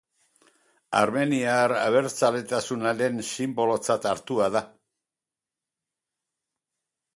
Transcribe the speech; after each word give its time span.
Armeniar 0.99 1.73
abertzaletasunaren 1.79 3.21
sinbolotzat 3.33 4.09
hartua 4.15 4.49
da. 4.57 4.67